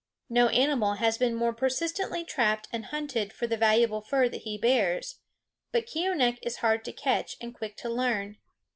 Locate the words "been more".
1.19-1.53